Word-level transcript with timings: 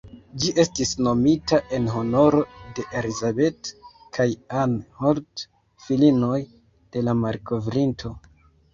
Ĝi 0.43 0.51
estis 0.61 0.93
nomita 1.07 1.59
en 1.79 1.85
honoro 1.97 2.39
de 2.79 2.87
"Elizabeth" 3.03 3.71
kaj 4.19 4.27
"Ann 4.65 4.77
Holt", 5.05 5.47
filinoj 5.87 6.43
de 6.47 7.09
la 7.09 7.19
malkovrinto. 7.25 8.17